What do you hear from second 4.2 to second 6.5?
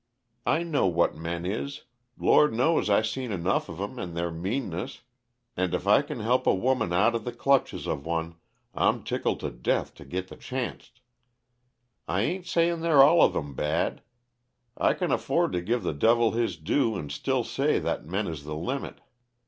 meanness and if I can help